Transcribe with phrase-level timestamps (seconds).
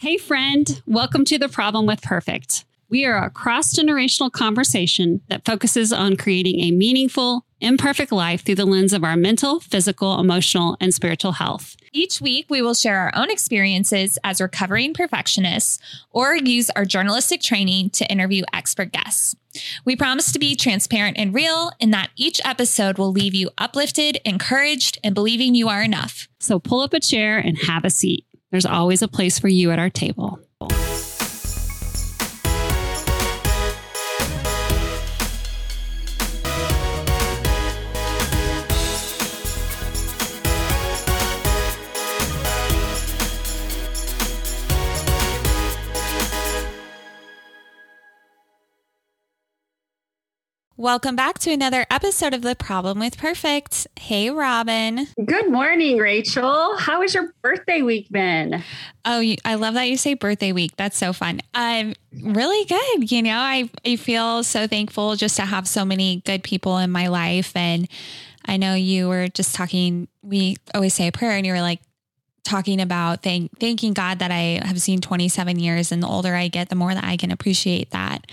[0.00, 2.64] Hey, friend, welcome to The Problem with Perfect.
[2.88, 8.54] We are a cross generational conversation that focuses on creating a meaningful, imperfect life through
[8.54, 11.76] the lens of our mental, physical, emotional, and spiritual health.
[11.92, 15.78] Each week, we will share our own experiences as recovering perfectionists
[16.10, 19.36] or use our journalistic training to interview expert guests.
[19.84, 24.18] We promise to be transparent and real, and that each episode will leave you uplifted,
[24.24, 26.26] encouraged, and believing you are enough.
[26.38, 28.24] So pull up a chair and have a seat.
[28.50, 30.40] There's always a place for you at our table.
[50.80, 53.86] Welcome back to another episode of The Problem with Perfect.
[53.98, 55.08] Hey, Robin.
[55.22, 56.74] Good morning, Rachel.
[56.78, 58.62] How has your birthday week been?
[59.04, 60.76] Oh, I love that you say birthday week.
[60.78, 61.42] That's so fun.
[61.52, 63.12] I'm really good.
[63.12, 66.90] You know, I, I feel so thankful just to have so many good people in
[66.90, 67.54] my life.
[67.54, 67.86] And
[68.46, 71.82] I know you were just talking, we always say a prayer, and you were like,
[72.42, 76.48] talking about thank, thanking God that I have seen 27 years and the older I
[76.48, 78.26] get the more that I can appreciate that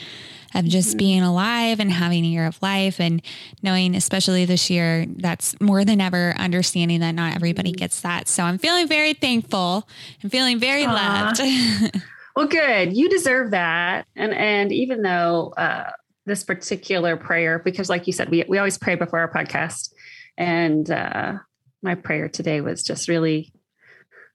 [0.54, 0.98] of just mm-hmm.
[0.98, 3.22] being alive and having a year of life and
[3.62, 7.80] knowing, especially this year, that's more than ever understanding that not everybody mm-hmm.
[7.80, 8.28] gets that.
[8.28, 9.88] So I'm feeling very thankful.
[10.24, 10.94] I'm feeling very Aww.
[10.94, 12.04] loved.
[12.36, 12.96] well, good.
[12.96, 14.06] You deserve that.
[14.16, 15.92] And and even though uh,
[16.26, 19.92] this particular prayer, because like you said, we we always pray before our podcast,
[20.38, 21.34] and uh,
[21.82, 23.54] my prayer today was just really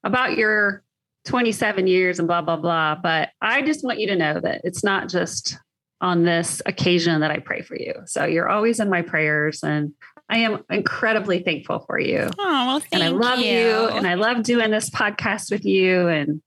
[0.05, 0.83] about your
[1.27, 4.83] 27 years and blah blah blah but i just want you to know that it's
[4.83, 5.57] not just
[6.03, 7.95] on this occasion that I pray for you.
[8.07, 9.95] So you're always in my prayers and
[10.29, 12.29] I am incredibly thankful for you.
[12.39, 13.53] Oh, well, thank and I love you.
[13.53, 16.43] you and I love doing this podcast with you and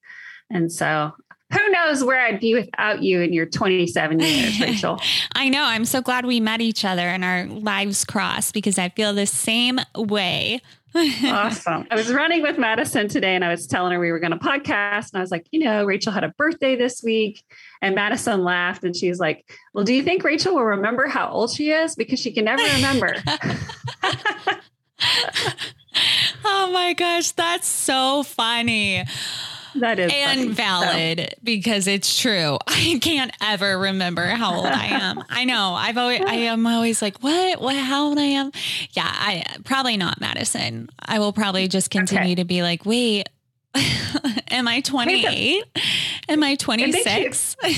[0.52, 1.12] and so
[1.54, 5.00] who knows where I'd be without you in your 27 years, Rachel.
[5.34, 5.64] I know.
[5.64, 9.26] I'm so glad we met each other and our lives crossed because I feel the
[9.26, 10.62] same way
[10.96, 11.86] awesome.
[11.92, 14.38] I was running with Madison today and I was telling her we were going to
[14.38, 15.12] podcast.
[15.12, 17.44] And I was like, you know, Rachel had a birthday this week.
[17.82, 21.52] And Madison laughed and she's like, well, do you think Rachel will remember how old
[21.52, 21.96] she is?
[21.96, 23.16] Because she can never remember.
[26.46, 29.04] oh my gosh, that's so funny.
[29.80, 30.54] That is and funny.
[30.54, 31.36] valid so.
[31.44, 32.58] because it's true.
[32.68, 35.24] I can't ever remember how old I am.
[35.30, 35.74] I know.
[35.74, 37.62] I've always I am always like, what?
[37.62, 38.52] What how old I am?
[38.92, 40.90] Yeah, I probably not Madison.
[41.00, 42.36] I will probably just continue okay.
[42.36, 43.28] to be like, wait,
[44.52, 45.64] am I 28?
[46.30, 47.58] Am I 26?
[47.64, 47.78] It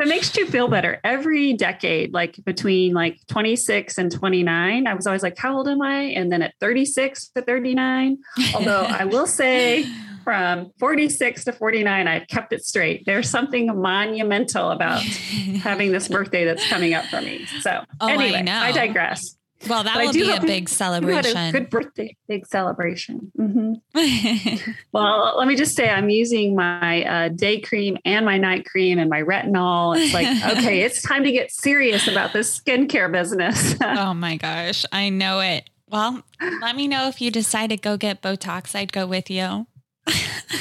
[0.06, 4.86] makes you feel better every decade, like between like 26 and 29.
[4.86, 6.00] I was always like, how old am I?
[6.00, 8.18] And then at 36 to 39.
[8.54, 9.86] Although I will say
[10.22, 13.04] from 46 to 49, I've kept it straight.
[13.06, 15.02] There's something monumental about
[15.62, 17.46] having this birthday that's coming up for me.
[17.60, 19.36] So, oh, anyway, I, I digress.
[19.68, 21.36] Well, that will be a big celebration.
[21.36, 23.30] A good birthday, big celebration.
[23.38, 24.72] Mm-hmm.
[24.92, 28.98] well, let me just say, I'm using my uh, day cream and my night cream
[28.98, 29.96] and my retinol.
[29.96, 30.26] It's like,
[30.58, 33.76] okay, it's time to get serious about this skincare business.
[33.80, 35.68] oh my gosh, I know it.
[35.88, 36.22] Well,
[36.60, 38.74] let me know if you decide to go get Botox.
[38.74, 39.66] I'd go with you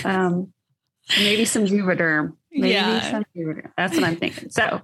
[0.05, 0.53] um,
[1.17, 2.35] maybe some Juvederm.
[2.51, 3.11] Maybe yeah.
[3.11, 3.71] some Juvederm.
[3.77, 4.49] That's what I'm thinking.
[4.49, 4.81] So,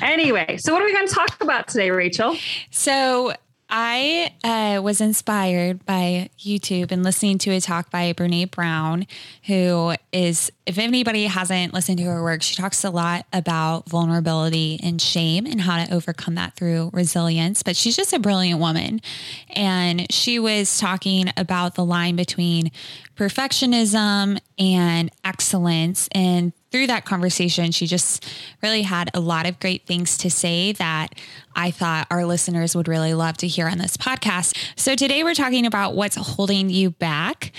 [0.00, 2.36] anyway, so what are we going to talk about today, Rachel?
[2.70, 3.32] So,
[3.70, 9.06] I uh, was inspired by YouTube and listening to a talk by Brene Brown,
[9.44, 14.80] who is, if anybody hasn't listened to her work, she talks a lot about vulnerability
[14.82, 17.62] and shame and how to overcome that through resilience.
[17.62, 19.02] But she's just a brilliant woman.
[19.50, 22.70] And she was talking about the line between
[23.16, 28.26] perfectionism and excellence and through that conversation, she just
[28.62, 31.14] really had a lot of great things to say that
[31.54, 34.56] I thought our listeners would really love to hear on this podcast.
[34.76, 37.52] So today we're talking about what's holding you back.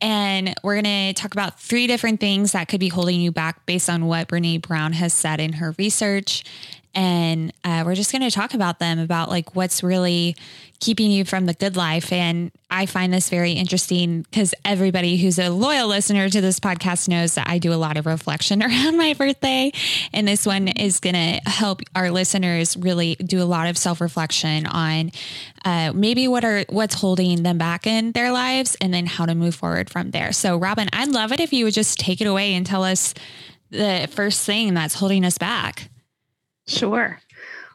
[0.00, 3.64] And we're going to talk about three different things that could be holding you back
[3.64, 6.44] based on what Brene Brown has said in her research
[6.94, 10.36] and uh, we're just going to talk about them about like what's really
[10.80, 12.12] keeping you from the good life.
[12.12, 17.08] And i find this very interesting because everybody who's a loyal listener to this podcast
[17.08, 19.72] knows that i do a lot of reflection around my birthday.
[20.12, 24.66] And this one is going to help our listeners really do a lot of self-reflection
[24.66, 25.12] on
[25.64, 29.34] uh, maybe what are what's holding them back in their lives and then how to
[29.34, 30.32] move forward from there.
[30.32, 33.14] So robin i'd love it if you would just take it away and tell us
[33.70, 35.88] the first thing that's holding us back
[36.66, 37.18] Sure.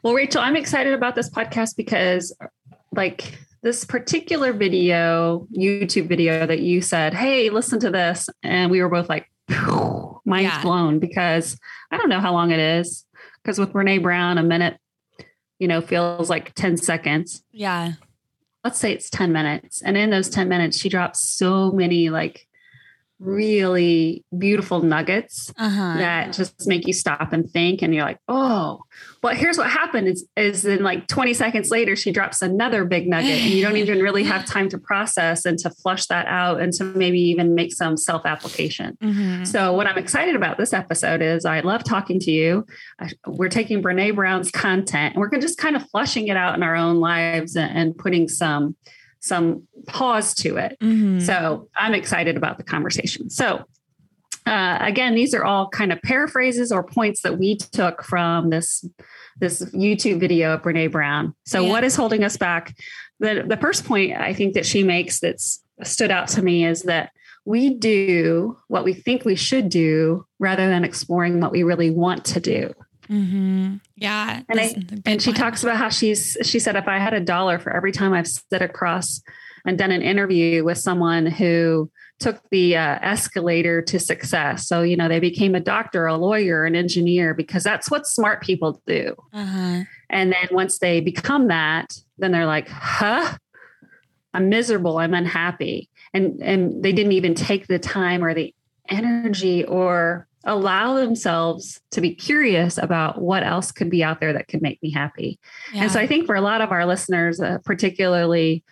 [0.03, 2.35] Well, Rachel, I'm excited about this podcast because,
[2.93, 8.29] like, this particular video, YouTube video that you said, Hey, listen to this.
[8.41, 10.61] And we were both like, mind's Yeah.
[10.61, 11.57] blown because
[11.91, 13.05] I don't know how long it is.
[13.43, 14.77] Because with Brene Brown, a minute,
[15.59, 17.43] you know, feels like 10 seconds.
[17.51, 17.93] Yeah.
[18.63, 19.81] Let's say it's 10 minutes.
[19.81, 22.47] And in those 10 minutes, she drops so many like
[23.19, 25.97] really beautiful nuggets Uh-huh.
[25.97, 28.79] that just make you stop and think and you're like oh
[29.21, 33.07] well here's what happened is is then like 20 seconds later she drops another big
[33.09, 36.61] nugget and you don't even really have time to process and to flush that out
[36.61, 39.45] and to maybe even make some self-application Mhm.
[39.45, 42.65] so what i'm excited about this episode is i love talking to you
[42.99, 46.63] I, we're taking brene brown's content and we're just kind of flushing it out in
[46.63, 48.75] our own lives and, and putting some
[49.19, 51.21] some pause to it Mhm.
[51.21, 53.29] so I'm excited about the conversation.
[53.29, 53.63] So,
[54.45, 58.85] uh, again, these are all kind of paraphrases or points that we took from this
[59.39, 61.33] this YouTube video of Brene Brown.
[61.45, 61.69] So, Yeah.
[61.69, 62.75] what is holding us back?
[63.19, 66.83] The the first point I think that she makes that's stood out to me is
[66.83, 67.11] that
[67.45, 72.25] we do what we think we should do rather than exploring what we really want
[72.25, 72.73] to do.
[73.09, 73.79] Mhm.
[73.95, 74.41] Yeah.
[74.47, 76.87] And I- this is a good And she talks about how she's she said if
[76.87, 79.21] I had a dollar for every time I've sit across
[79.65, 81.89] and done an interview with someone who
[82.19, 84.67] took the uh, escalator to success.
[84.67, 88.41] So you know they became a doctor, a lawyer, an engineer because that's what smart
[88.41, 89.15] people do.
[89.33, 89.83] Uh-huh.
[90.09, 93.37] And then once they become that, then they're like, "Huh?
[94.33, 94.97] I'm miserable.
[94.99, 98.53] I'm unhappy." And and they didn't even take the time or the
[98.89, 104.47] energy or allow themselves to be curious about what else could be out there that
[104.47, 105.39] could make me happy.
[105.73, 108.63] And so I think for a lot of our listeners, uh, particularly,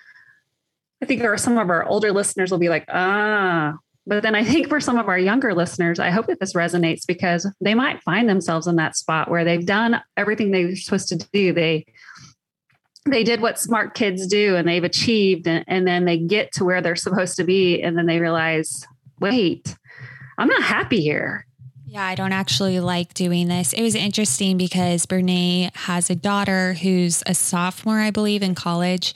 [1.01, 3.75] I think our, some of our older listeners will be like, ah.
[4.07, 7.05] But then I think for some of our younger listeners, I hope that this resonates
[7.05, 11.17] because they might find themselves in that spot where they've done everything they're supposed to
[11.31, 11.53] do.
[11.53, 11.85] They
[13.09, 16.65] they did what smart kids do and they've achieved and, and then they get to
[16.65, 18.85] where they're supposed to be and then they realize,
[19.21, 19.77] wait,
[20.37, 21.46] I'm not happy here.
[21.97, 23.73] Yeah, I don't actually like doing this.
[23.73, 29.15] It was interesting because Brene has a daughter who's a sophomore, I believe, in college.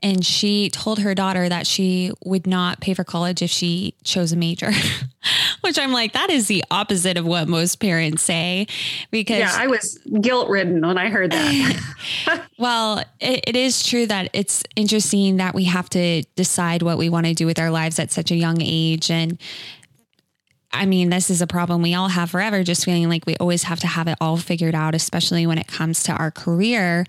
[0.00, 4.30] And she told her daughter that she would not pay for college if she chose
[4.30, 4.70] a major,
[5.62, 8.68] which I'm like, that is the opposite of what most parents say.
[9.10, 12.46] Because, Yeah, I was guilt ridden when I heard that.
[12.58, 17.08] well, it, it is true that it's interesting that we have to decide what we
[17.08, 19.10] want to do with our lives at such a young age.
[19.10, 19.36] And
[20.72, 23.64] I mean, this is a problem we all have forever, just feeling like we always
[23.64, 27.06] have to have it all figured out, especially when it comes to our career.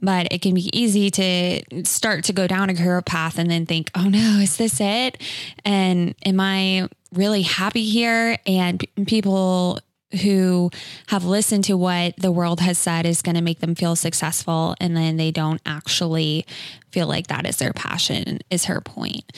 [0.00, 3.66] But it can be easy to start to go down a career path and then
[3.66, 5.22] think, oh no, is this it?
[5.64, 8.38] And am I really happy here?
[8.46, 9.78] And p- people
[10.22, 10.70] who
[11.08, 14.74] have listened to what the world has said is going to make them feel successful
[14.80, 16.44] and then they don't actually
[16.90, 19.32] feel like that is their passion is her point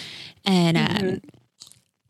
[0.44, 1.20] and um,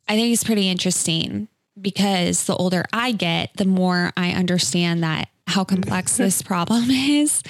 [0.09, 1.47] i think it's pretty interesting
[1.81, 7.43] because the older i get the more i understand that how complex this problem is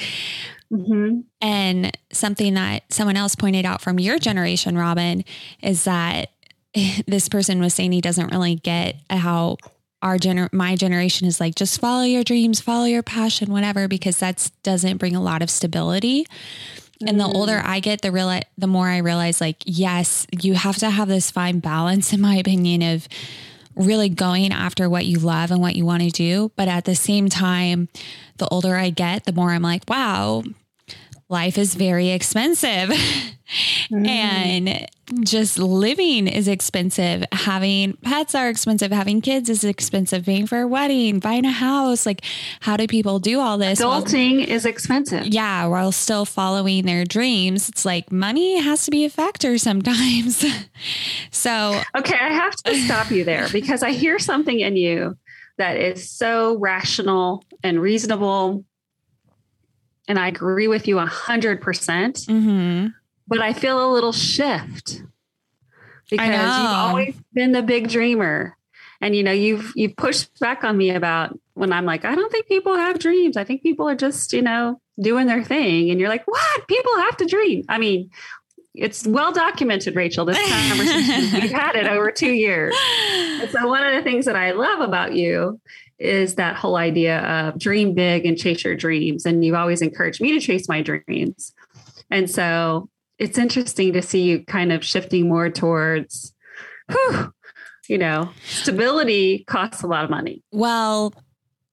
[0.73, 1.25] Mhm.
[1.41, 5.25] and something that someone else pointed out from your generation, Robin,
[5.63, 6.31] is that
[7.07, 9.59] this person was saying he doesn't really get how
[10.03, 14.19] our gener my generation is like just follow your dreams, follow your passion, whatever, because
[14.19, 16.27] that doesn't bring a lot of stability.
[17.07, 20.79] And the older I get, the real the more I realize like yes, you have
[20.79, 23.07] to have this fine balance in my opinion of
[23.77, 26.95] really going after what you love and what you want to do, but at the
[26.95, 27.89] same time,
[28.39, 30.43] the older I get, the more I'm like, wow,
[31.29, 32.93] life is very expensive.
[33.93, 34.07] Mm-hmm.
[34.07, 34.87] and
[35.23, 37.25] just living is expensive.
[37.33, 38.91] Having pets are expensive.
[38.91, 40.25] Having kids is expensive.
[40.25, 42.07] Paying for a wedding, buying a house.
[42.07, 42.23] Like,
[42.61, 43.81] how do people do all this?
[43.81, 45.27] while- Adulting is expensive.
[45.27, 47.69] yeah, while still following their dreams.
[47.69, 50.45] It's like money has to be a factor sometimes.
[51.31, 55.17] so, Okay, I have to stop you there because I hear something in you
[55.59, 58.65] that is so rational and reasonable.
[60.09, 62.93] And I agree with you a hundred percent, mhm.
[63.27, 65.03] But I feel a little shift
[66.11, 68.57] because you've always been the big dreamer.
[69.01, 72.31] And you know, you've you've pushed back on me about when I'm like, I don't
[72.31, 73.37] think people have dreams.
[73.37, 75.91] I think people are just, you know, doing their thing.
[75.91, 76.69] And you're like, what?
[76.69, 77.65] People have to dream.
[77.69, 78.11] I mean,
[78.75, 81.41] it's well documented, Rachel, this conversation.
[81.41, 82.75] We've had it over two years.
[83.41, 85.61] And so one of the things that I love about you
[85.99, 89.27] is that whole idea of dream big and chase your dreams.
[89.27, 91.53] And you've always encouraged me to chase my dreams.
[92.11, 92.89] And so
[93.19, 96.35] it's interesting to see you kind of shifting more towards,
[96.91, 97.33] whew,
[97.89, 100.43] you know, stability costs a lot of money.
[100.51, 101.13] Well,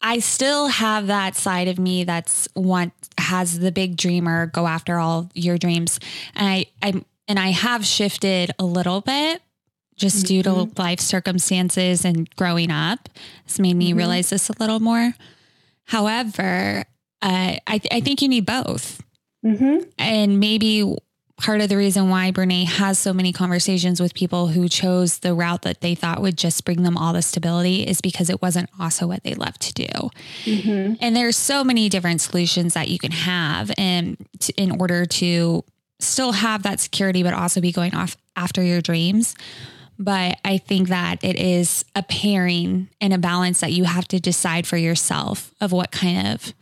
[0.01, 4.97] I still have that side of me that's want has the big dreamer go after
[4.97, 5.99] all your dreams.
[6.35, 9.41] And I I and I have shifted a little bit
[9.95, 10.27] just mm-hmm.
[10.27, 10.81] due to mm-hmm.
[10.81, 13.09] life circumstances and growing up.
[13.45, 13.97] It's made me mm-hmm.
[13.99, 15.13] realize this a little more.
[15.85, 16.83] However,
[17.21, 19.03] uh, I, th- I think you need both.
[19.45, 19.89] Mm-hmm.
[19.99, 20.95] And maybe
[21.41, 25.33] part of the reason why Brene has so many conversations with people who chose the
[25.33, 28.69] route that they thought would just bring them all the stability is because it wasn't
[28.79, 30.09] also what they loved to do.
[30.45, 30.93] Mm-hmm.
[31.01, 34.17] And there's so many different solutions that you can have and
[34.55, 35.63] in order to
[35.99, 39.35] still have that security, but also be going off after your dreams.
[39.97, 44.19] But I think that it is a pairing and a balance that you have to
[44.19, 46.53] decide for yourself of what kind of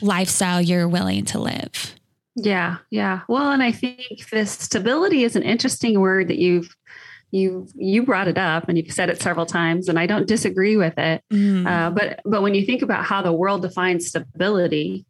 [0.00, 1.94] lifestyle you're willing to live.
[2.34, 3.20] Yeah, yeah.
[3.28, 6.74] Well, and I think this stability is an interesting word that you've
[7.30, 10.76] you you brought it up and you've said it several times, and I don't disagree
[10.76, 11.22] with it.
[11.32, 11.66] Mm.
[11.66, 15.04] Uh, but but when you think about how the world defines stability,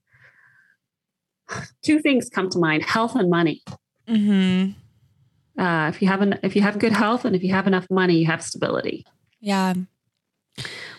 [1.82, 3.62] two things come to mind: health and money.
[4.08, 5.60] Mm-hmm.
[5.60, 7.86] Uh, if you have an, if you have good health and if you have enough
[7.90, 9.04] money, you have stability.
[9.40, 9.74] Yeah,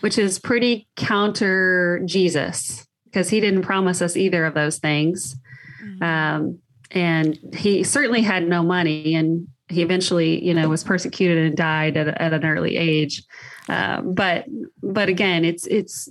[0.00, 5.36] which is pretty counter Jesus because he didn't promise us either of those things.
[5.84, 6.02] Mm-hmm.
[6.02, 6.58] Um,
[6.90, 11.96] and he certainly had no money and he eventually, you know, was persecuted and died
[11.96, 13.22] at, at an early age.
[13.68, 14.44] Uh, but,
[14.82, 16.08] but again, it's, it's,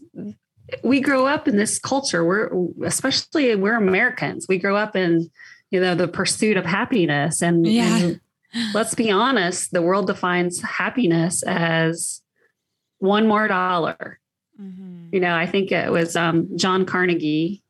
[0.84, 2.26] we grow up in this culture.
[2.26, 2.50] We're,
[2.84, 4.48] especially we're Americans.
[4.50, 5.30] We grow up in,
[5.70, 7.98] you know, the pursuit of happiness and, yeah.
[7.98, 8.20] and
[8.74, 12.22] let's be honest, the world defines happiness as
[13.00, 14.20] one more dollar.
[14.60, 15.10] Mm-hmm.
[15.12, 17.63] You know, I think it was um, John Carnegie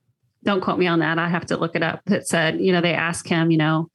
[0.44, 1.18] don't quote me on that.
[1.18, 2.02] I have to look it up.
[2.06, 3.90] That said, you know, they ask him, you know,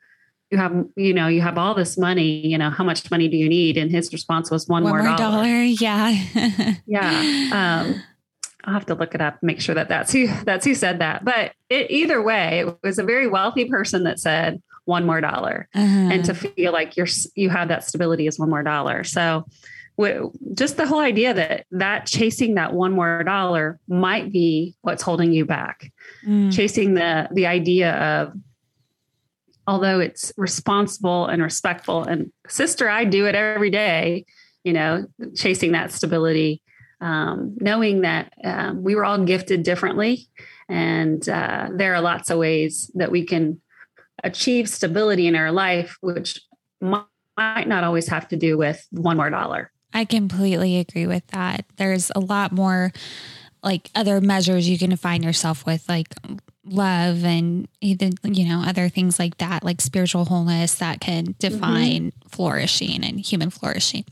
[0.51, 3.37] you have, you know, you have all this money, you know, how much money do
[3.37, 3.77] you need?
[3.77, 5.45] And his response was one, one more, more dollar.
[5.45, 5.63] dollar.
[5.65, 6.11] Yeah.
[6.87, 7.83] yeah.
[7.85, 8.03] Um,
[8.65, 11.25] I'll have to look it up, make sure that that's who, that's who said that.
[11.25, 15.69] But it, either way, it was a very wealthy person that said one more dollar
[15.75, 16.09] uh-huh.
[16.13, 19.05] and to feel like you're, you have that stability is one more dollar.
[19.05, 19.47] So,
[20.55, 25.33] just the whole idea that that chasing that one more dollar might be what's holding
[25.33, 25.93] you back
[26.25, 26.53] mm.
[26.53, 28.33] chasing the the idea of
[29.67, 34.25] although it's responsible and respectful and sister i do it every day
[34.65, 36.63] you know chasing that stability
[37.01, 40.29] um, knowing that um, we were all gifted differently
[40.69, 43.61] and uh, there are lots of ways that we can
[44.25, 46.41] achieve stability in our life which
[46.81, 51.65] might not always have to do with one more dollar I completely agree with that.
[51.77, 52.93] There's a lot more
[53.63, 56.15] like other measures you can define yourself with, like
[56.65, 62.11] love and even, you know, other things like that, like spiritual wholeness that can define
[62.11, 62.29] mm-hmm.
[62.29, 64.05] flourishing and human flourishing.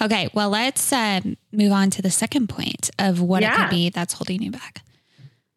[0.00, 0.28] Okay.
[0.34, 3.54] Well, let's um, move on to the second point of what yeah.
[3.54, 4.82] it could be that's holding you back.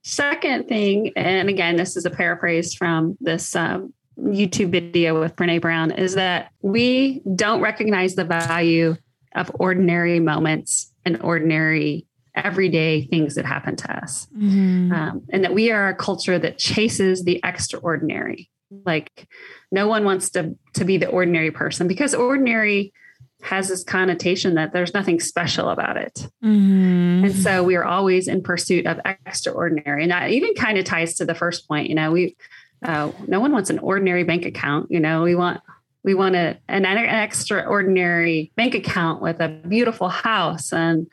[0.04, 5.60] Second thing, and again, this is a paraphrase from this um, YouTube video with Brene
[5.60, 8.96] Brown, is that we don't recognize the value
[9.36, 12.06] of ordinary moments and ordinary
[12.36, 14.28] everyday things that happen to us.
[14.38, 14.92] Mm-hmm.
[14.92, 18.50] Um, and that we are a culture that chases the extraordinary.
[18.86, 19.28] Like
[19.72, 22.94] no one wants to, to be the ordinary person because ordinary
[23.42, 26.28] has this connotation that there's nothing special about it.
[26.44, 27.26] Mm-hmm.
[27.26, 30.04] And so we are always in pursuit of extraordinary.
[30.04, 32.36] And that even kind of ties to the first point, you know, we,
[32.84, 34.90] uh, no one wants an ordinary bank account.
[34.90, 35.62] You know, we want
[36.04, 41.08] we want a, an, an extraordinary bank account with a beautiful house and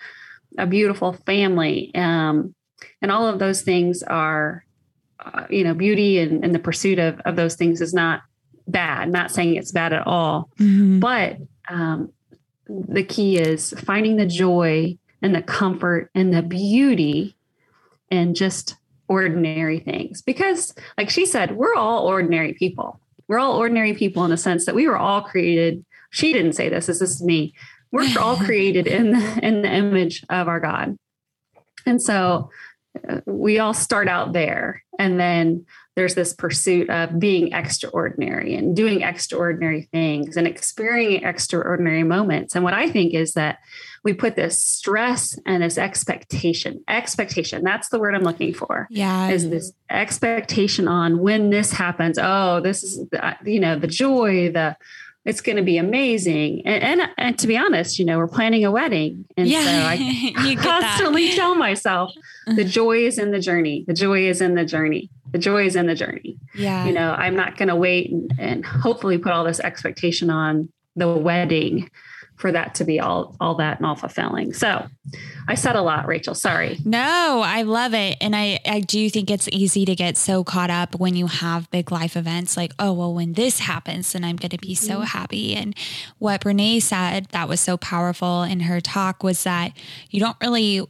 [0.58, 1.94] a beautiful family.
[1.94, 2.54] Um,
[3.00, 4.64] and all of those things are,
[5.20, 8.22] uh, you know, beauty and, and, the pursuit of, of those things is not
[8.66, 9.10] bad.
[9.10, 10.98] Not saying it's bad at all, mm-hmm.
[10.98, 11.36] but
[11.68, 12.12] um,
[12.68, 17.36] the key is finding the joy and the comfort and the beauty
[18.10, 20.22] in just ordinary things.
[20.22, 23.00] Because, like she said, we're all ordinary people
[23.32, 25.84] we're all ordinary people in the sense that we were all created.
[26.10, 26.84] She didn't say this.
[26.84, 27.54] This is me.
[27.92, 30.96] We're all created in the, in the image of our God,
[31.86, 32.50] and so
[33.08, 38.74] uh, we all start out there, and then there's this pursuit of being extraordinary and
[38.74, 42.54] doing extraordinary things and experiencing extraordinary moments.
[42.54, 43.58] And what I think is that
[44.04, 49.28] we put this stress and this expectation expectation that's the word i'm looking for yeah.
[49.28, 52.18] is this expectation on when this happens.
[52.20, 54.76] Oh this is the, you know the joy the
[55.24, 56.62] it's going to be amazing.
[56.66, 59.24] And, and, and to be honest you know we're planning a wedding.
[59.36, 61.36] And yeah, so i constantly that.
[61.36, 62.12] tell myself
[62.46, 63.84] the joy is in the journey.
[63.86, 65.10] The joy is in the journey.
[65.30, 66.38] The joy is in the journey.
[66.54, 66.86] Yeah.
[66.86, 70.68] You know i'm not going to wait and, and hopefully put all this expectation on
[70.96, 71.90] the wedding
[72.36, 74.52] for that to be all all that and all fulfilling.
[74.52, 74.86] So
[75.48, 76.34] I said a lot, Rachel.
[76.34, 76.78] Sorry.
[76.84, 78.16] No, I love it.
[78.20, 81.70] And I, I do think it's easy to get so caught up when you have
[81.70, 84.96] big life events like, oh, well, when this happens, then I'm going to be so
[84.96, 85.04] mm-hmm.
[85.04, 85.54] happy.
[85.54, 85.74] And
[86.18, 89.72] what Brene said that was so powerful in her talk was that
[90.10, 90.86] you don't really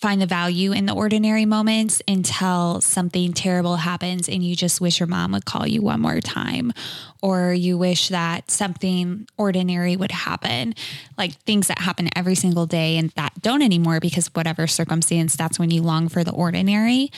[0.00, 5.00] find the value in the ordinary moments until something terrible happens and you just wish
[5.00, 6.72] your mom would call you one more time
[7.20, 10.74] or you wish that something ordinary would happen.
[11.16, 15.58] Like things that happen every single day and that don't anymore because whatever circumstance that's
[15.58, 17.10] when you long for the ordinary.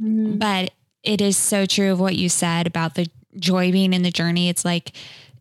[0.00, 0.38] Mm-hmm.
[0.38, 0.70] but
[1.02, 3.06] it is so true of what you said about the
[3.38, 4.48] joy being in the journey.
[4.48, 4.92] It's like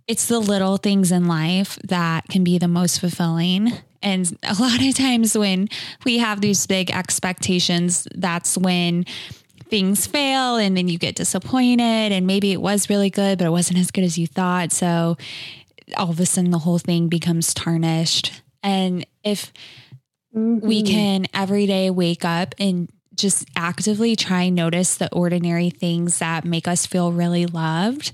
[0.06, 4.82] it's the little things in life that can be the most fulfilling and a lot
[4.82, 5.68] of times when
[6.06, 9.06] we have these big expectations, that's when
[9.70, 13.52] things fail and then you get disappointed and maybe it was really good, but it
[13.52, 14.72] wasn't as good as you thought.
[14.72, 15.18] So
[15.96, 18.42] all of a sudden the whole thing becomes tarnished.
[18.64, 19.54] And if
[20.36, 20.66] mm-hmm.
[20.66, 26.20] we can every day wake up and just actively try and notice the ordinary things
[26.20, 28.14] that make us feel really loved,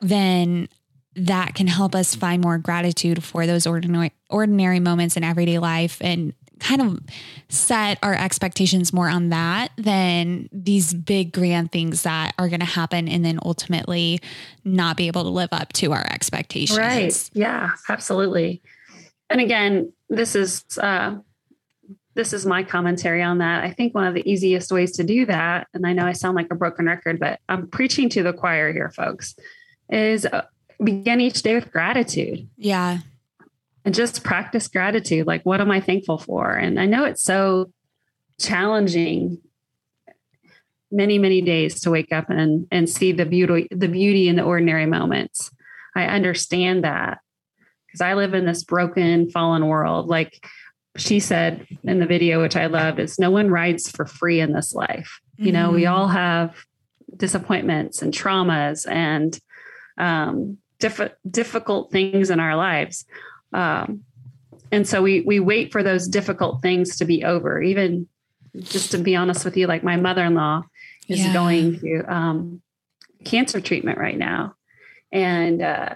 [0.00, 0.68] then
[1.16, 5.98] that can help us find more gratitude for those ordinary ordinary moments in everyday life
[6.00, 6.98] and kind of
[7.48, 12.66] set our expectations more on that than these big grand things that are going to
[12.66, 14.20] happen and then ultimately
[14.64, 16.78] not be able to live up to our expectations.
[16.78, 17.30] Right.
[17.34, 18.62] Yeah, absolutely.
[19.30, 21.16] And again, this is uh
[22.14, 23.64] this is my commentary on that.
[23.64, 26.36] I think one of the easiest ways to do that, and I know I sound
[26.36, 29.34] like a broken record, but I'm preaching to the choir here, folks,
[29.90, 30.42] is uh,
[30.82, 32.48] begin each day with gratitude.
[32.56, 32.98] Yeah.
[33.84, 35.26] And just practice gratitude.
[35.26, 36.52] Like, what am I thankful for?
[36.52, 37.70] And I know it's so
[38.40, 39.38] challenging
[40.90, 44.42] many, many days to wake up and, and see the beauty, the beauty in the
[44.42, 45.50] ordinary moments.
[45.94, 47.18] I understand that
[47.86, 50.08] because I live in this broken, fallen world.
[50.08, 50.46] Like
[50.96, 54.52] she said in the video, which I loved, is no one rides for free in
[54.52, 55.20] this life.
[55.34, 55.46] Mm-hmm.
[55.46, 55.94] You know, we mm-hmm.
[55.94, 56.64] all have
[57.16, 59.38] disappointments and traumas and
[59.98, 63.06] um, diff- difficult things in our lives.
[63.52, 64.04] Um,
[64.70, 67.62] and so we we wait for those difficult things to be over.
[67.62, 68.06] Even
[68.58, 70.62] just to be honest with you, like my mother in law
[71.08, 71.32] is yeah.
[71.32, 72.60] going through um,
[73.24, 74.54] cancer treatment right now,
[75.12, 75.94] and uh,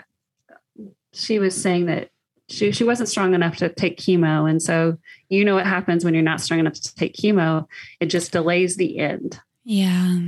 [1.12, 2.11] she was saying that
[2.48, 4.96] she she wasn't strong enough to take chemo, and so
[5.29, 7.66] you know what happens when you're not strong enough to take chemo?
[8.01, 9.40] It just delays the end.
[9.64, 10.18] Yeah.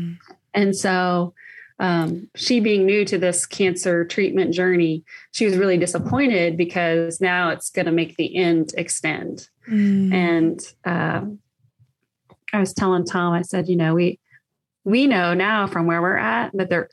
[0.52, 1.34] And so
[1.80, 7.48] um, she being new to this cancer treatment journey, she was really disappointed because now
[7.48, 9.48] it's going to make the end extend.
[9.66, 10.12] Mm.
[10.12, 11.38] And um,
[12.52, 14.20] I was telling Tom, I said, you know, we
[14.84, 16.90] we know now from where we're at that there,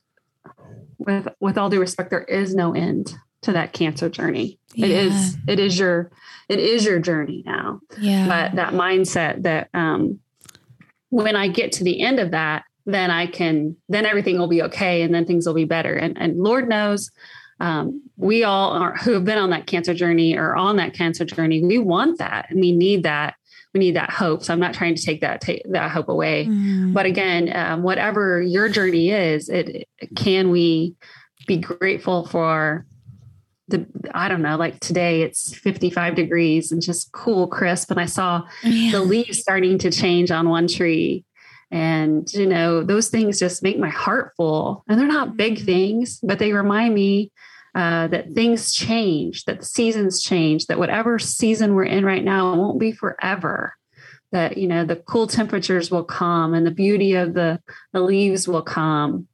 [0.98, 4.58] with with all due respect, there is no end to that cancer journey.
[4.74, 4.86] Yeah.
[4.86, 6.12] It is it is your
[6.48, 7.82] it is your journey now.
[8.00, 8.26] Yeah.
[8.26, 10.22] But that mindset that um,
[11.10, 14.64] when I get to the end of that, then I can, then everything will be
[14.64, 15.94] okay and then things will be better.
[15.94, 17.12] And, and Lord knows,
[17.60, 21.26] um, we all are, who have been on that cancer journey or on that cancer
[21.26, 23.36] journey, we want that and we need that.
[23.74, 24.44] We need that hope.
[24.44, 26.46] So I'm not trying to take that take that hope away.
[26.46, 26.94] Mm.
[26.94, 30.96] But again, um, whatever your journey is, it can we
[31.46, 32.86] be grateful for
[33.68, 37.92] the I don't know, like today it's 55 degrees and just cool, crisp.
[37.92, 38.92] And I saw yeah.
[38.92, 41.26] the leaves starting to change on one tree.
[41.70, 44.84] And, you know, those things just make my heart full.
[44.88, 45.66] And they're not big mm-hmm.
[45.66, 47.32] things, but they remind me
[47.76, 52.56] uh, that things change, that the seasons change, that whatever season we're in right now
[52.56, 53.74] won't be forever.
[54.32, 57.62] That, you know, the cool temperatures will come and the beauty of the,
[57.94, 59.28] the leaves will come.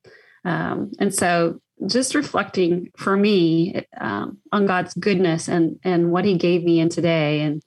[0.45, 6.37] Um, and so just reflecting for me um, on God's goodness and, and what he
[6.37, 7.63] gave me in today and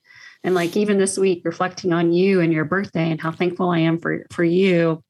[0.46, 3.78] and like even this week reflecting on you and your birthday and how thankful i
[3.78, 5.02] am for for you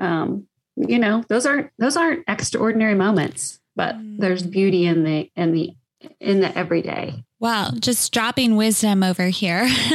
[0.00, 4.18] um you know those aren't those aren't extraordinary moments but mm.
[4.18, 5.74] there's beauty in the in the
[6.20, 9.64] in the everyday Wow, just dropping wisdom over here.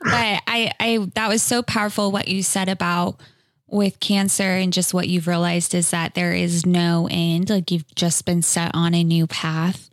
[0.00, 3.20] but I I that was so powerful what you said about
[3.70, 7.94] with cancer and just what you've realized is that there is no end like you've
[7.94, 9.88] just been set on a new path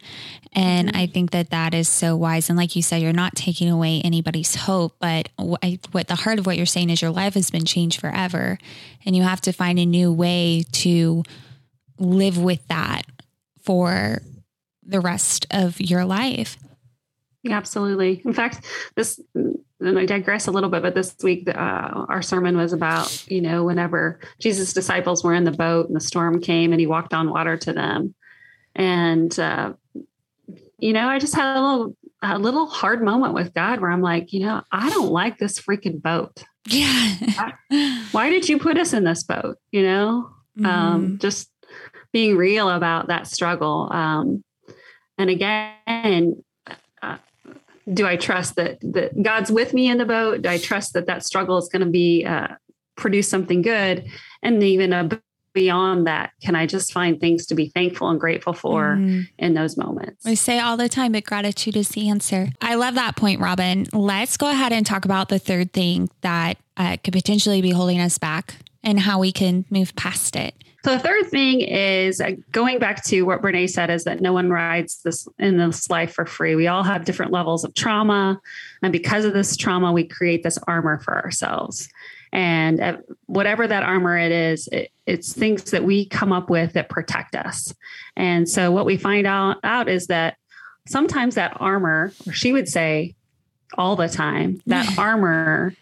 [0.58, 0.98] and mm-hmm.
[0.98, 2.50] I think that that is so wise.
[2.50, 6.40] And like you said, you're not taking away anybody's hope, but what, what the heart
[6.40, 8.58] of what you're saying is your life has been changed forever.
[9.06, 11.24] And you have to find a new way to
[12.00, 13.04] live with that
[13.62, 14.24] for
[14.84, 16.58] the rest of your life.
[17.44, 18.22] Yeah, absolutely.
[18.26, 22.58] In fact, this, and I digress a little bit, but this week, uh, our sermon
[22.58, 26.72] was about, you know, whenever Jesus' disciples were in the boat and the storm came
[26.72, 28.16] and he walked on water to them.
[28.76, 29.74] And uh,
[30.80, 34.02] you know, I just had a little a little hard moment with God where I'm
[34.02, 36.44] like, you know, I don't like this freaking boat.
[36.68, 37.52] Yeah.
[38.12, 39.58] Why did you put us in this boat?
[39.72, 40.68] You know, um, mm-hmm.
[40.68, 41.50] um, just
[42.12, 43.90] being real about that struggle.
[43.92, 44.44] Um,
[45.18, 46.44] and again,
[47.02, 47.18] uh,
[47.92, 50.42] do I trust that that God's with me in the boat?
[50.42, 52.50] Do I trust that that struggle is going to be uh,
[52.96, 54.10] produce something good?
[54.42, 55.10] And even a
[55.58, 59.28] beyond that, can I just find things to be thankful and grateful for mm.
[59.40, 60.24] in those moments?
[60.24, 62.50] We say all the time, that gratitude is the answer.
[62.62, 63.88] I love that point, Robin.
[63.92, 68.00] Let's go ahead and talk about the third thing that uh, could potentially be holding
[68.00, 70.54] us back and how we can move past it.
[70.88, 74.32] So the third thing is uh, going back to what Brene said is that no
[74.32, 76.56] one rides this in this life for free.
[76.56, 78.40] We all have different levels of trauma.
[78.82, 81.90] And because of this trauma, we create this armor for ourselves.
[82.32, 86.72] And uh, whatever that armor it is, it, it's things that we come up with
[86.72, 87.74] that protect us.
[88.16, 90.38] And so what we find out, out is that
[90.88, 93.14] sometimes that armor, or she would say
[93.78, 95.74] all the time, that armor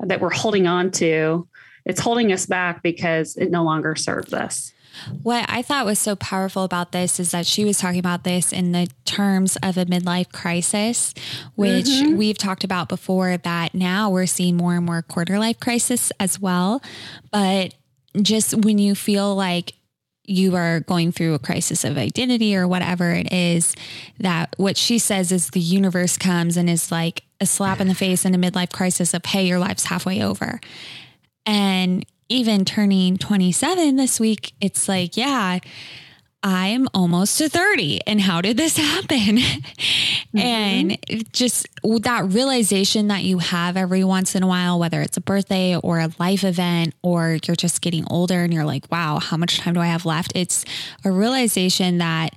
[0.00, 1.46] that we're holding on to,
[1.84, 4.72] it's holding us back because it no longer serves us.
[5.22, 8.52] What I thought was so powerful about this is that she was talking about this
[8.52, 11.14] in the terms of a midlife crisis,
[11.56, 12.16] which mm-hmm.
[12.16, 16.40] we've talked about before, that now we're seeing more and more quarter life crisis as
[16.40, 16.80] well.
[17.32, 17.74] But
[18.22, 19.74] just when you feel like
[20.26, 23.74] you are going through a crisis of identity or whatever it is,
[24.18, 27.94] that what she says is the universe comes and is like a slap in the
[27.94, 30.60] face in a midlife crisis of, hey, your life's halfway over.
[31.46, 35.58] And even turning 27 this week, it's like, yeah,
[36.42, 38.00] I'm almost to 30.
[38.06, 39.38] And how did this happen?
[40.34, 40.38] Mm-hmm.
[40.38, 45.20] and just that realization that you have every once in a while, whether it's a
[45.20, 49.36] birthday or a life event, or you're just getting older and you're like, wow, how
[49.36, 50.32] much time do I have left?
[50.34, 50.64] It's
[51.04, 52.34] a realization that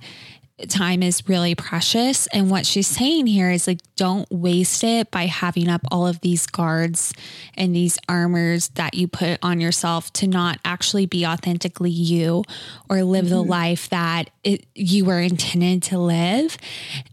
[0.66, 2.26] time is really precious.
[2.28, 6.20] And what she's saying here is like, don't waste it by having up all of
[6.20, 7.12] these guards
[7.54, 12.44] and these armors that you put on yourself to not actually be authentically you
[12.88, 13.34] or live mm-hmm.
[13.34, 16.56] the life that it, you were intended to live.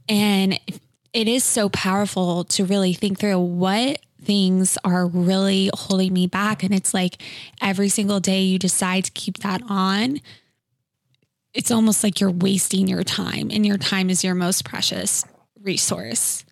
[0.10, 0.60] And
[1.13, 6.63] it is so powerful to really think through what things are really holding me back.
[6.63, 7.21] And it's like
[7.62, 10.19] every single day you decide to keep that on
[11.56, 15.26] it's almost like you're wasting your time and your time is your most precious
[15.62, 16.46] resource.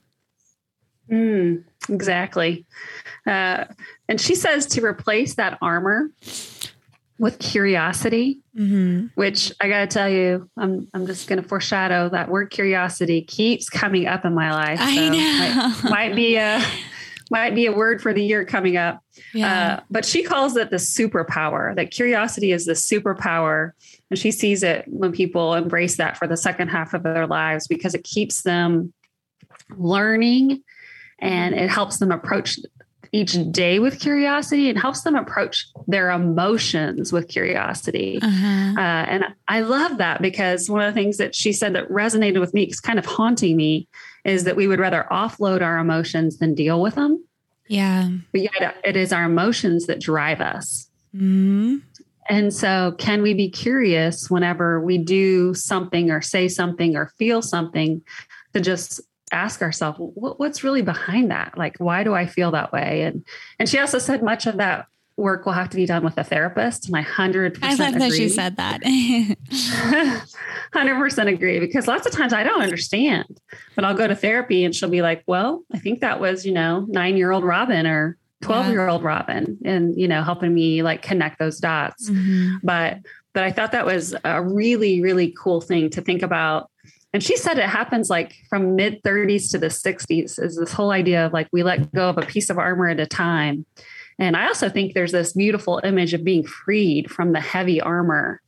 [1.12, 2.66] Mm, exactly.
[3.28, 3.66] Uh,
[4.08, 6.10] and she says to replace that armor
[7.20, 9.08] with curiosity, mm-hmm.
[9.16, 13.22] which I got to tell you, I'm, I'm just going to foreshadow that word curiosity
[13.22, 14.80] keeps coming up in my life.
[14.80, 15.74] So I know.
[15.84, 16.64] Might, might be a,
[17.30, 19.02] might be a word for the year coming up.
[19.34, 19.74] Yeah.
[19.80, 23.72] Uh, but she calls it the superpower, that curiosity is the superpower.
[24.14, 27.66] And she sees it when people embrace that for the second half of their lives
[27.66, 28.94] because it keeps them
[29.76, 30.62] learning
[31.18, 32.60] and it helps them approach
[33.12, 38.20] each day with curiosity and helps them approach their emotions with curiosity.
[38.22, 38.76] Uh-huh.
[38.78, 42.40] Uh, and I love that because one of the things that she said that resonated
[42.40, 43.88] with me, is kind of haunting me,
[44.26, 47.26] is that we would rather offload our emotions than deal with them.
[47.68, 48.10] Yeah.
[48.32, 50.88] But yet it is our emotions that drive us.
[51.16, 51.78] Mm-hmm.
[52.30, 57.42] And so, can we be curious whenever we do something or say something or feel
[57.42, 58.02] something
[58.54, 61.58] to just ask ourselves what, what's really behind that?
[61.58, 63.02] Like why do i feel that way?
[63.02, 63.26] And
[63.60, 66.24] and she also said much of that work will have to be done with a
[66.24, 66.88] therapist.
[66.88, 68.10] And i 100% i love agree.
[68.10, 68.82] that she said that.
[70.74, 73.40] 100% agree because lots of times i don't understand
[73.76, 76.52] but i'll go to therapy and she'll be like well i think that was you
[76.52, 80.84] know nine year old robin or 12 year old robin and you know helping me
[80.84, 82.56] like connect those dots mm-hmm.
[82.64, 82.98] but
[83.34, 86.70] but i thought that was a really really cool thing to think about
[87.14, 90.92] and she said it happens like from mid 30s to the 60s is this whole
[90.92, 93.66] idea of like we let go of a piece of armor at a time
[94.20, 98.42] and I also think there's this beautiful image of being freed from the heavy armor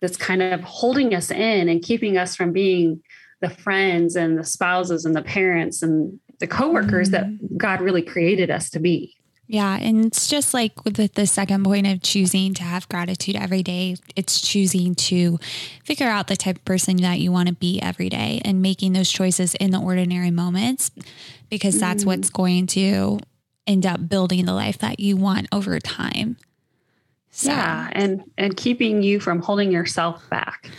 [0.00, 3.02] that's kind of holding us in and keeping us from being
[3.40, 7.36] the friends and the spouses and the parents and the coworkers mm-hmm.
[7.36, 9.16] that God really created us to be.
[9.46, 9.76] Yeah.
[9.80, 13.96] And it's just like with the, second point of choosing to have gratitude every day,
[14.14, 15.38] it's choosing to
[15.84, 18.92] figure out the type of person that you want to be every day and making
[18.92, 20.90] those choices in the ordinary moments
[21.50, 22.06] because that's mm.
[22.06, 23.18] what's going to
[23.66, 26.36] end up building the life that you want over time.
[27.30, 27.50] So.
[27.50, 30.70] Yeah, and and keeping you from holding yourself back.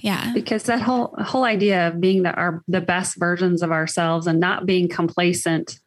[0.00, 0.32] Yeah.
[0.34, 4.38] Because that whole whole idea of being the our the best versions of ourselves and
[4.38, 5.80] not being complacent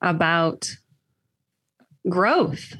[0.00, 0.68] about
[2.08, 2.74] growth.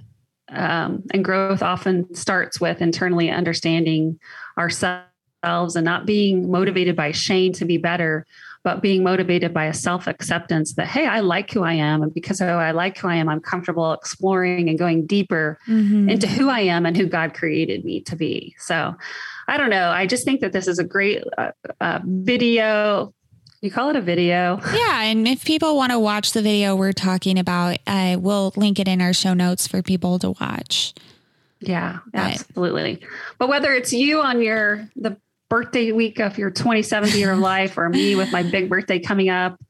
[0.48, 4.18] Um, and growth often starts with internally understanding
[4.58, 5.06] ourselves
[5.42, 8.26] and not being motivated by shame to be better,
[8.62, 12.02] but being motivated by a self acceptance that, hey, I like who I am.
[12.02, 16.08] And because oh, I like who I am, I'm comfortable exploring and going deeper mm-hmm.
[16.08, 18.54] into who I am and who God created me to be.
[18.58, 18.94] So
[19.48, 19.90] I don't know.
[19.90, 23.14] I just think that this is a great uh, uh, video.
[23.62, 24.60] You call it a video?
[24.74, 25.02] Yeah.
[25.02, 28.88] And if people want to watch the video we're talking about, uh, we'll link it
[28.88, 30.94] in our show notes for people to watch.
[31.60, 33.06] Yeah, absolutely.
[33.38, 35.16] But whether it's you on your the
[35.48, 39.28] birthday week of your 27th year of life, or me with my big birthday coming
[39.28, 39.60] up,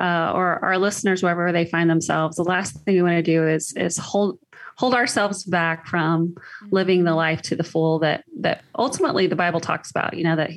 [0.00, 3.46] uh, or our listeners wherever they find themselves, the last thing we want to do
[3.46, 4.38] is is hold
[4.76, 6.34] hold ourselves back from
[6.70, 10.14] living the life to the full that that ultimately the Bible talks about.
[10.14, 10.50] You know that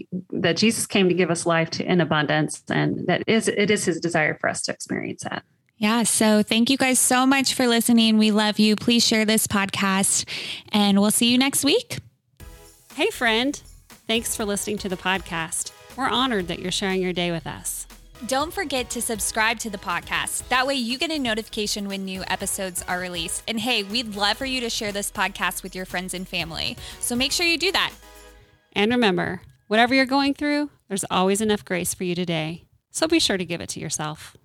[0.45, 3.85] that Jesus came to give us life to in abundance, and that is it is
[3.85, 5.43] His desire for us to experience that.
[5.77, 6.03] Yeah.
[6.03, 8.17] So thank you guys so much for listening.
[8.17, 8.75] We love you.
[8.75, 10.25] Please share this podcast
[10.69, 11.99] and we'll see you next week.
[12.93, 13.61] Hey, friend.
[14.07, 15.71] Thanks for listening to the podcast.
[15.97, 17.87] We're honored that you're sharing your day with us.
[18.27, 20.47] Don't forget to subscribe to the podcast.
[20.47, 23.43] That way, you get a notification when new episodes are released.
[23.45, 26.77] And hey, we'd love for you to share this podcast with your friends and family.
[27.01, 27.91] So make sure you do that.
[28.71, 32.65] And remember, whatever you're going through, there's always enough grace for you today.
[32.91, 34.35] So be sure to give it to yourself.